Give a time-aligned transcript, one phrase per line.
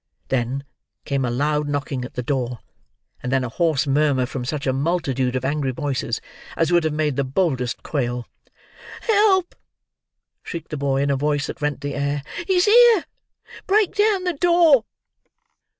[0.29, 0.63] Then,
[1.05, 2.57] came a loud knocking at the door,
[3.21, 6.19] and then a hoarse murmur from such a multitude of angry voices
[6.57, 8.25] as would have made the boldest quail.
[9.01, 9.53] "Help!"
[10.41, 12.23] shrieked the boy in a voice that rent the air.
[12.47, 13.05] "He's here!
[13.67, 14.85] Break down the door!"